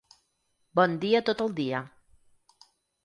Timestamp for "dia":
1.03-1.21, 1.63-1.83